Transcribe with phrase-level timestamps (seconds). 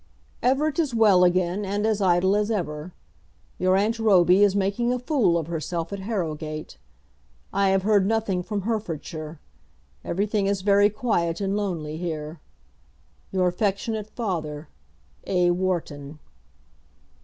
[0.41, 2.91] Everett is well again, and as idle as ever.
[3.59, 6.79] Your aunt Roby is making a fool of herself at Harrogate.
[7.53, 9.39] I have heard nothing from Herefordshire.
[10.03, 12.39] Everything is very quiet and lonely here.
[13.31, 14.69] Your affectionate father,
[15.27, 15.51] A.
[15.51, 16.17] WHARTON.